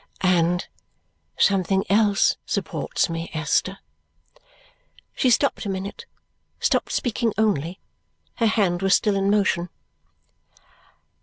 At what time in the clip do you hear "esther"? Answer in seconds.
3.35-3.77